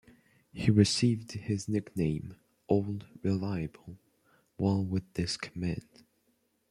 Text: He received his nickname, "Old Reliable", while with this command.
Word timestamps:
He 0.51 0.71
received 0.71 1.33
his 1.33 1.69
nickname, 1.69 2.33
"Old 2.67 3.05
Reliable", 3.21 3.99
while 4.57 4.83
with 4.83 5.03
this 5.13 5.37
command. 5.37 6.03